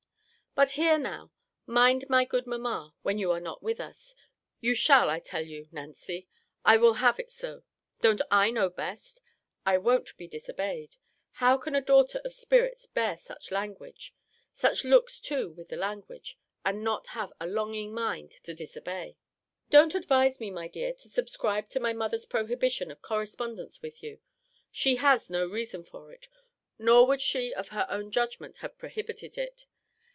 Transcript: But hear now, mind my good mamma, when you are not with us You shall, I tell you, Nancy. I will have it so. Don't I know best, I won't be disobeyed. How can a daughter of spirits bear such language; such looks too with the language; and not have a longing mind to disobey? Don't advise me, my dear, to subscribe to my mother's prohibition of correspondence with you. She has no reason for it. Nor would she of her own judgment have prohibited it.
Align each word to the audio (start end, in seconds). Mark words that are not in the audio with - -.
But 0.53 0.71
hear 0.71 0.97
now, 0.97 1.31
mind 1.65 2.09
my 2.09 2.25
good 2.25 2.45
mamma, 2.45 2.93
when 3.03 3.17
you 3.17 3.31
are 3.31 3.39
not 3.39 3.63
with 3.63 3.79
us 3.79 4.13
You 4.59 4.75
shall, 4.75 5.09
I 5.09 5.19
tell 5.21 5.43
you, 5.45 5.69
Nancy. 5.71 6.27
I 6.65 6.75
will 6.75 6.95
have 6.95 7.17
it 7.21 7.31
so. 7.31 7.63
Don't 8.01 8.21
I 8.29 8.51
know 8.51 8.69
best, 8.69 9.21
I 9.65 9.77
won't 9.77 10.17
be 10.17 10.27
disobeyed. 10.27 10.97
How 11.35 11.57
can 11.57 11.73
a 11.73 11.79
daughter 11.79 12.19
of 12.25 12.33
spirits 12.33 12.85
bear 12.85 13.17
such 13.17 13.49
language; 13.49 14.13
such 14.53 14.83
looks 14.83 15.21
too 15.21 15.49
with 15.53 15.69
the 15.69 15.77
language; 15.77 16.37
and 16.65 16.83
not 16.83 17.07
have 17.07 17.31
a 17.39 17.47
longing 17.47 17.93
mind 17.93 18.31
to 18.43 18.53
disobey? 18.53 19.15
Don't 19.69 19.95
advise 19.95 20.41
me, 20.41 20.51
my 20.51 20.67
dear, 20.67 20.91
to 20.95 21.07
subscribe 21.07 21.69
to 21.69 21.79
my 21.79 21.93
mother's 21.93 22.25
prohibition 22.25 22.91
of 22.91 23.01
correspondence 23.01 23.81
with 23.81 24.03
you. 24.03 24.19
She 24.69 24.97
has 24.97 25.29
no 25.29 25.45
reason 25.47 25.85
for 25.85 26.11
it. 26.11 26.27
Nor 26.77 27.07
would 27.07 27.21
she 27.21 27.53
of 27.53 27.69
her 27.69 27.87
own 27.89 28.11
judgment 28.11 28.57
have 28.57 28.77
prohibited 28.77 29.37
it. 29.37 29.65